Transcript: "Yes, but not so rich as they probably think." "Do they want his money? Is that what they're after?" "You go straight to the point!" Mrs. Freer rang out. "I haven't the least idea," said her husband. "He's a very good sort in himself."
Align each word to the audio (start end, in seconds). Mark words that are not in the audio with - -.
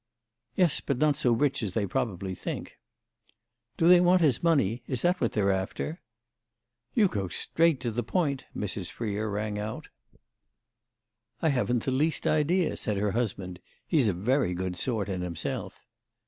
"Yes, 0.55 0.81
but 0.83 0.97
not 0.97 1.15
so 1.15 1.31
rich 1.31 1.61
as 1.61 1.73
they 1.73 1.85
probably 1.85 2.33
think." 2.33 2.79
"Do 3.77 3.87
they 3.87 3.99
want 4.01 4.21
his 4.23 4.41
money? 4.41 4.81
Is 4.87 5.03
that 5.03 5.21
what 5.21 5.33
they're 5.33 5.51
after?" 5.51 6.01
"You 6.95 7.07
go 7.07 7.27
straight 7.27 7.79
to 7.81 7.91
the 7.91 8.01
point!" 8.01 8.45
Mrs. 8.57 8.89
Freer 8.89 9.29
rang 9.29 9.59
out. 9.59 9.89
"I 11.43 11.49
haven't 11.49 11.83
the 11.83 11.91
least 11.91 12.25
idea," 12.25 12.77
said 12.77 12.97
her 12.97 13.11
husband. 13.11 13.59
"He's 13.85 14.07
a 14.07 14.13
very 14.13 14.55
good 14.55 14.75
sort 14.75 15.07
in 15.07 15.21
himself." 15.21 15.79